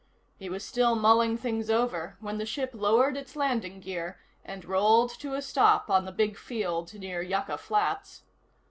He 0.39 0.49
was 0.49 0.65
still 0.65 0.95
mulling 0.95 1.37
things 1.37 1.69
over 1.69 2.17
when 2.19 2.39
the 2.39 2.45
ship 2.47 2.71
lowered 2.73 3.15
its 3.15 3.35
landing 3.35 3.79
gear 3.79 4.19
and 4.43 4.65
rolled 4.65 5.11
to 5.19 5.35
a 5.35 5.43
stop 5.43 5.91
on 5.91 6.05
the 6.05 6.11
big 6.11 6.37
field 6.37 6.91
near 6.95 7.21
Yucca 7.21 7.59
Flats. 7.59 8.23